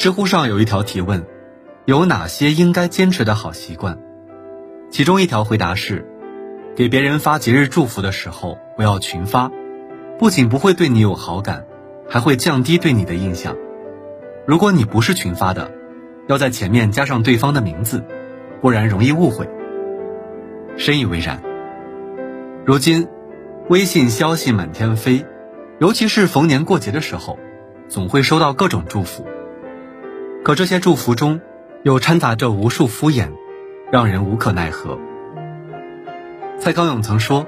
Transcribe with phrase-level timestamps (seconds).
[0.00, 1.26] 知乎上有一条提问：
[1.84, 3.98] 有哪些应该坚持的好习惯？
[4.90, 6.06] 其中一条回答是：
[6.74, 9.52] 给别人发节日祝福的时候不要群发，
[10.18, 11.66] 不仅不会对你有好感，
[12.08, 13.58] 还会降低对你的印象。
[14.46, 15.70] 如果你不是群发的，
[16.28, 18.02] 要在前面加上对方的名字，
[18.62, 19.50] 不然容易误会。
[20.78, 21.42] 深以为然。
[22.64, 23.06] 如今，
[23.68, 25.26] 微信消息满天飞，
[25.78, 27.38] 尤其是逢年过节的时候，
[27.86, 29.26] 总会收到各种祝福。
[30.42, 31.40] 可这些祝福中，
[31.82, 33.30] 又掺杂着无数敷衍，
[33.92, 34.98] 让人无可奈何。
[36.58, 37.46] 蔡康永曾说：“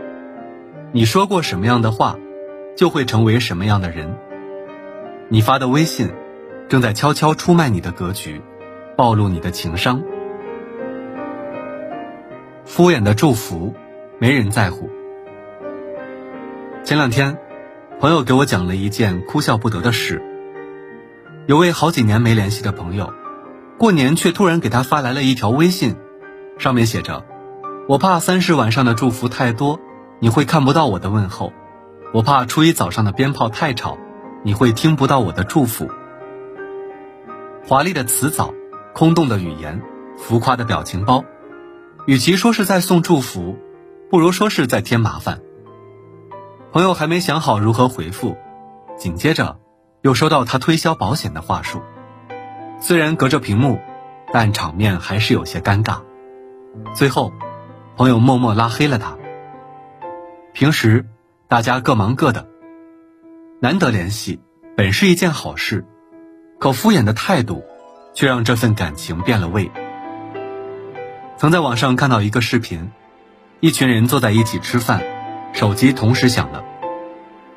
[0.93, 2.19] 你说过什么样的话，
[2.77, 4.15] 就会成为什么样的人。”
[5.31, 6.11] 你发的微信，
[6.69, 8.43] 正在悄悄出卖你的格局，
[8.95, 10.03] 暴露你的情商。
[12.67, 13.75] 敷衍的祝福，
[14.19, 14.91] 没人在乎。
[16.85, 17.39] 前两天，
[18.01, 20.23] 朋友给我讲了一件哭笑不得的事。
[21.49, 23.13] 有位好几年没联系的朋友，
[23.77, 25.97] 过年却突然给他发来了一条微信，
[26.57, 27.25] 上面写着
[27.89, 29.81] ：“我怕三十晚上的祝福太多，
[30.21, 31.53] 你会看不到我的问候；
[32.15, 33.99] 我怕初一早上的鞭炮太吵，
[34.45, 35.89] 你会听不到我的祝福。”
[37.67, 38.55] 华丽的辞藻，
[38.95, 39.83] 空洞的语言，
[40.17, 41.25] 浮夸的表情包，
[42.07, 43.59] 与其说是在送祝福，
[44.11, 45.41] 不如说是在添麻烦。
[46.71, 48.37] 朋友还没想好如何回复，
[48.97, 49.62] 紧接着。
[50.03, 51.81] 又收到他推销保险的话术，
[52.81, 53.81] 虽然隔着屏幕，
[54.33, 56.01] 但场面还是有些尴尬。
[56.93, 57.33] 最后，
[57.97, 59.17] 朋友默默拉黑了他。
[60.53, 61.07] 平时
[61.47, 62.49] 大家各忙各的，
[63.61, 64.41] 难得联系
[64.77, 65.87] 本是一件好事，
[66.59, 67.65] 可敷衍的态度
[68.13, 69.71] 却让这份感情变了味。
[71.37, 72.91] 曾在网上看到一个视频，
[73.61, 75.01] 一群人坐在一起吃饭，
[75.53, 76.65] 手机同时响了，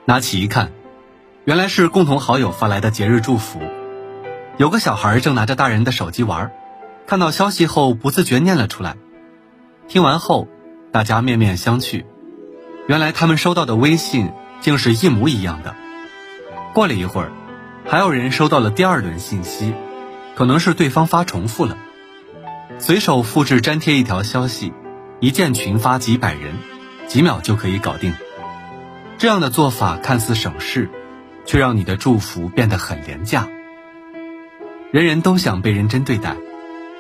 [0.05, 0.71] 拿起一看。
[1.45, 3.61] 原来是共同好友发来的节日祝福，
[4.57, 6.51] 有个小孩正拿着大人的手机玩，
[7.05, 8.95] 看到消息后不自觉念了出来。
[9.87, 10.47] 听完后，
[10.91, 12.03] 大家面面相觑，
[12.87, 15.75] 原来他们收到的微信竟是一模一样的。
[16.73, 17.31] 过了一会儿，
[17.85, 19.75] 还有人收到了第二轮信息，
[20.35, 21.77] 可能是对方发重复了，
[22.79, 24.73] 随手复制粘贴一条消息，
[25.19, 26.55] 一键群发几百人，
[27.05, 28.15] 几秒就可以搞定。
[29.19, 30.89] 这样的做法看似省事。
[31.45, 33.47] 却让你的祝福变得很廉价。
[34.91, 36.35] 人人都想被认真对待，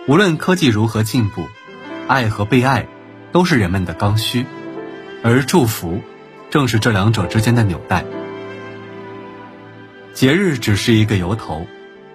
[0.07, 1.47] 无论科技如何进步，
[2.07, 2.87] 爱和被爱
[3.31, 4.45] 都是人们的刚需，
[5.23, 6.01] 而祝福
[6.49, 8.03] 正是这两者之间的纽带。
[10.13, 11.65] 节日只是一个由头，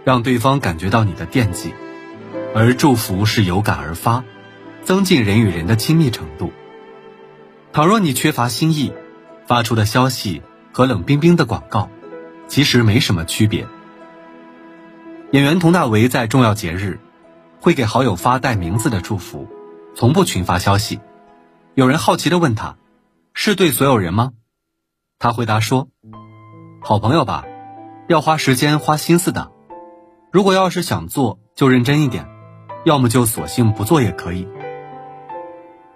[0.04, 1.74] 让对方感觉到你的惦记，
[2.54, 4.24] 而祝福是有感而发，
[4.82, 6.52] 增进人与人的亲密程度。
[7.72, 8.92] 倘若你缺乏心意，
[9.46, 10.42] 发出的消息
[10.72, 11.90] 和冷冰冰的广告。
[12.50, 13.64] 其实没什么区别。
[15.30, 16.98] 演员佟大为在重要节日，
[17.60, 19.48] 会给好友发带名字的祝福，
[19.94, 21.00] 从不群发消息。
[21.74, 22.76] 有人好奇的问他
[23.34, 24.32] ：“是对所有人吗？”
[25.20, 25.90] 他回答说
[26.82, 27.44] ：“好朋友吧，
[28.08, 29.52] 要花时间花心思的。
[30.32, 32.24] 如果要是想做，就认真一点；
[32.84, 34.48] 要么就索性不做也可以。”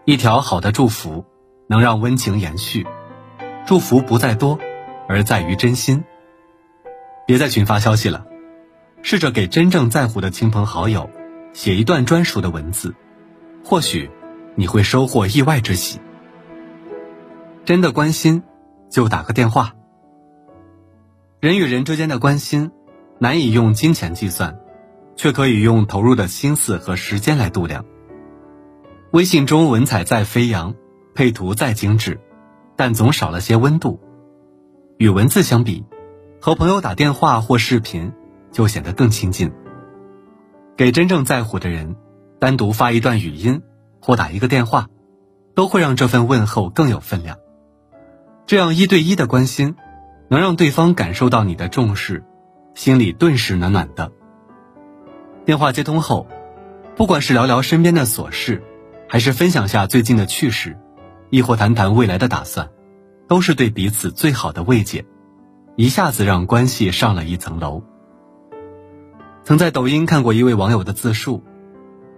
[0.07, 1.25] 一条好的祝福，
[1.67, 2.87] 能让温情延续。
[3.67, 4.61] 祝福不在多，
[5.09, 6.05] 而在于真心。
[7.27, 8.27] 别再群发消息了，
[9.03, 11.09] 试着给真正在乎的亲朋好友
[11.53, 12.95] 写一段专属的文字，
[13.65, 14.11] 或许
[14.57, 16.01] 你会收获意外之喜。
[17.65, 18.43] 真的关心，
[18.91, 19.75] 就打个电话。
[21.41, 22.71] 人与人之间的关心，
[23.19, 24.59] 难以用金钱计算，
[25.17, 27.87] 却可以用投入的心思和时间来度量。
[29.13, 30.75] 微信中文采再飞扬，
[31.15, 32.21] 配图再精致，
[32.77, 33.99] 但总少了些温度。
[34.99, 35.85] 与文字相比。
[36.45, 38.13] 和朋友打电话或视频，
[38.53, 39.51] 就显得更亲近。
[40.77, 41.97] 给真正在乎的人，
[42.39, 43.63] 单独发一段语音
[43.99, 44.91] 或打一个电话，
[45.55, 47.39] 都会让这份问候更有分量。
[48.45, 49.75] 这样一对一的关心，
[50.29, 52.23] 能让对方感受到你的重视，
[52.75, 54.13] 心里顿时暖暖的。
[55.47, 56.27] 电话接通后，
[56.95, 58.63] 不管是聊聊身边的琐事，
[59.09, 60.77] 还是分享下最近的趣事，
[61.31, 62.69] 亦或谈谈未来的打算，
[63.29, 65.07] 都是对彼此最好的慰藉。
[65.77, 67.83] 一下子让关系上了一层楼。
[69.43, 71.43] 曾在抖音看过一位网友的自述：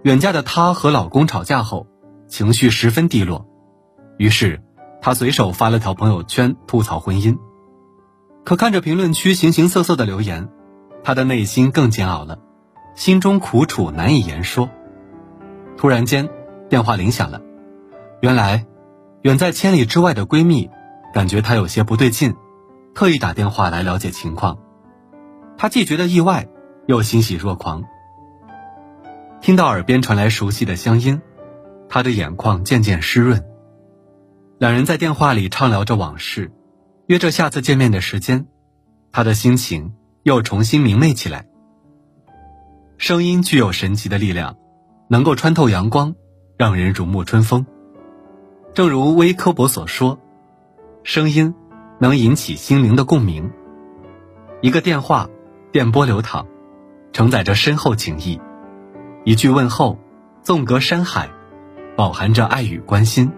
[0.02, 1.86] 远嫁的她和老公吵架后，
[2.28, 3.46] 情绪十分低落，
[4.18, 4.62] 于是
[5.00, 7.38] 她随手发了条朋友圈吐槽婚姻。
[8.44, 10.50] 可看着评论区形形色色的留言，
[11.02, 12.38] 她的内心更煎熬了，
[12.94, 14.68] 心中苦楚难以言说。
[15.78, 16.28] 突然间，
[16.68, 17.40] 电话铃响了，
[18.20, 18.66] 原来
[19.22, 20.70] 远在千里之外的闺蜜
[21.14, 22.34] 感觉她有些不对劲。
[22.96, 24.58] 特意打电话来了解情况，
[25.58, 26.48] 他既觉得意外，
[26.86, 27.84] 又欣喜若狂。
[29.42, 31.20] 听到耳边传来熟悉的乡音，
[31.90, 33.44] 他的眼眶渐渐湿润。
[34.56, 36.50] 两人在电话里畅聊着往事，
[37.04, 38.46] 约着下次见面的时间，
[39.12, 41.46] 他的心情又重新明媚起来。
[42.96, 44.56] 声音具有神奇的力量，
[45.10, 46.14] 能够穿透阳光，
[46.56, 47.66] 让人如沐春风。
[48.72, 50.18] 正如威科伯所说，
[51.04, 51.54] 声音
[51.98, 53.50] 能引起心灵的共鸣。
[54.60, 55.28] 一个电话，
[55.72, 56.46] 电波流淌，
[57.12, 58.40] 承载着深厚情谊；
[59.24, 59.98] 一句问候，
[60.42, 61.30] 纵隔山海，
[61.96, 63.32] 饱含着爱与关心。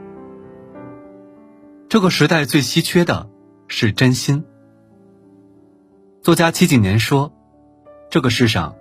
[1.88, 3.28] 这个时代最稀缺的
[3.66, 4.44] 是真心。
[6.22, 7.32] 作家戚景年说
[8.10, 8.74] ：“这个世上，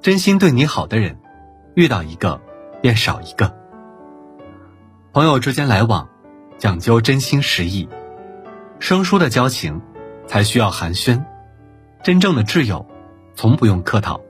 [0.00, 1.18] 真心对你好的人，
[1.74, 2.40] 遇到一个
[2.80, 3.56] 便少一个。
[5.12, 6.08] 朋友之间来往，
[6.58, 7.88] 讲究真心实意，
[8.78, 9.80] 生疏的交情
[10.26, 11.24] 才需要寒暄，
[12.02, 12.86] 真正的挚友，
[13.34, 14.20] 从不用客套。”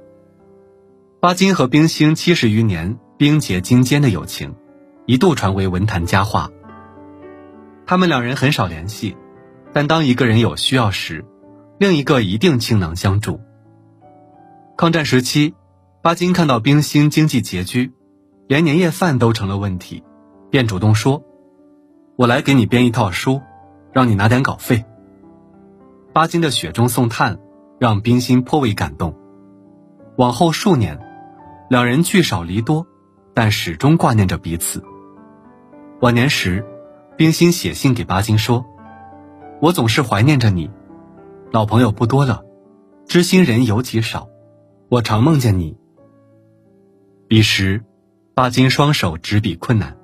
[1.20, 4.54] 巴金和冰心七十余年冰洁金坚的友情，
[5.04, 6.50] 一度传为文坛佳话。
[7.86, 9.16] 他们两人很少联系，
[9.72, 11.24] 但当一个人有需要时，
[11.78, 13.40] 另一个一定倾囊相助。
[14.76, 15.54] 抗战时期，
[16.02, 17.92] 巴金看到冰心经济拮据，
[18.46, 20.04] 连年夜饭都成了问题，
[20.50, 21.24] 便主动说
[22.14, 23.40] ：“我来给你编一套书，
[23.92, 24.84] 让你拿点稿费。”
[26.12, 27.38] 巴金的雪中送炭，
[27.78, 29.16] 让冰心颇为感动。
[30.16, 30.98] 往后数年，
[31.70, 32.86] 两人聚少离多，
[33.34, 34.82] 但始终挂念着彼此。
[36.00, 36.64] 晚年时。
[37.16, 38.64] 冰心写信给巴金说
[39.60, 40.70] ：“我总是怀念着你，
[41.50, 42.44] 老朋友不多了，
[43.08, 44.28] 知心人尤其少，
[44.88, 45.76] 我常梦见你。”
[47.26, 47.82] 彼时，
[48.34, 49.96] 巴金双手执笔困难，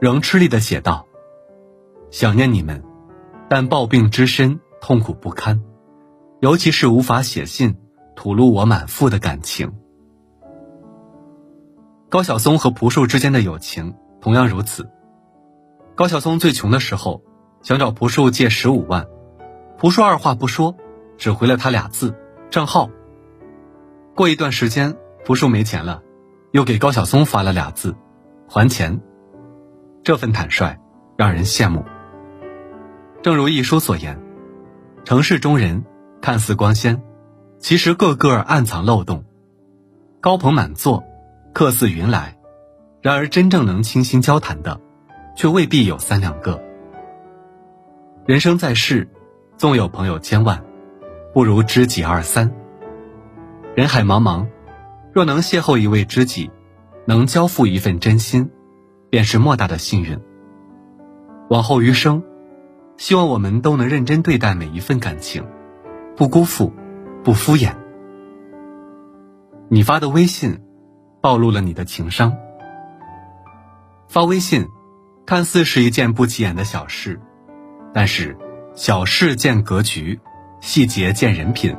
[0.00, 1.04] 仍吃力的写道
[2.12, 2.80] ：“想念你们，
[3.54, 5.62] 但抱病之身痛苦不堪，
[6.40, 7.76] 尤其是无法写信
[8.16, 9.74] 吐露我满腹的感情。”
[12.08, 14.88] 高晓松和朴树之间的友情同样如此。
[15.94, 17.22] 高晓松最穷的时候，
[17.60, 19.06] 想找朴树借十五万，
[19.76, 20.74] 朴树二话不说，
[21.18, 22.16] 只回了他俩字：
[22.48, 22.88] 账号。
[24.14, 24.96] 过一段时间，
[25.26, 26.00] 朴树没钱了，
[26.52, 27.94] 又给高晓松发了俩字：
[28.48, 29.02] 还钱。
[30.02, 30.80] 这份坦率，
[31.18, 31.84] 让人羡慕。
[33.22, 34.18] 正如一书所言，
[35.04, 35.84] 城市中人
[36.20, 37.00] 看似光鲜，
[37.60, 39.24] 其实个个暗藏漏洞。
[40.20, 41.04] 高朋满座，
[41.52, 42.36] 客似云来，
[43.00, 44.80] 然而真正能倾心交谈的。
[45.34, 46.62] 却未必有三两个。
[48.26, 49.08] 人生在世，
[49.56, 50.62] 纵有朋友千万，
[51.32, 52.52] 不如知己二三。
[53.74, 54.46] 人海茫茫，
[55.10, 56.50] 若能邂逅一位知己，
[57.06, 58.50] 能交付一份真心，
[59.08, 60.20] 便是莫大的幸运。
[61.48, 62.22] 往后余生，
[62.96, 65.44] 希望我们都能认真对待每一份感情，
[66.16, 66.72] 不辜负，
[67.24, 67.74] 不敷衍。
[69.68, 70.60] 你发的微信，
[71.20, 72.36] 暴露了你的情商。
[74.08, 74.66] 发微信。
[75.24, 77.20] 看似是一件不起眼的小事，
[77.94, 78.36] 但是
[78.74, 80.18] 小事见格局，
[80.60, 81.76] 细节见人品。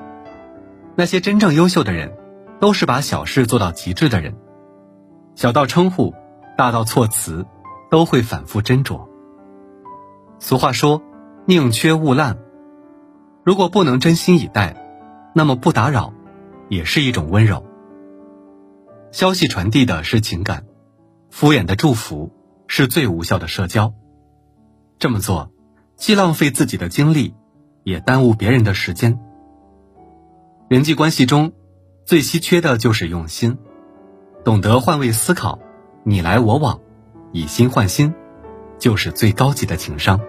[0.96, 2.14] 那些真正优秀的人，
[2.62, 4.34] 都是把小事做到极致的人。
[5.36, 6.14] 小到称呼，
[6.58, 7.46] 大到措辞，
[7.92, 9.10] 都会反复斟酌。
[10.44, 11.02] 俗话说
[11.48, 12.38] ：“宁缺毋滥。”
[13.46, 14.76] 如果不能真心以待，
[15.34, 16.14] 那么不打扰，
[16.68, 17.66] 也是一种温柔。
[19.14, 20.66] 消息传递的是情感，
[21.32, 22.30] 敷衍的祝福。
[22.68, 23.94] 是最无效的社交。
[25.00, 25.52] 这么做，
[25.96, 27.36] 既浪费自己的精力，
[27.84, 29.20] 也耽误别人的时间。
[30.68, 31.54] 人际关系中，
[32.04, 33.58] 最稀缺的就是用心，
[34.44, 35.60] 懂得换位思考，
[36.04, 36.82] 你来我往，
[37.32, 38.14] 以心换心，
[38.80, 40.20] 就是最高级的情商。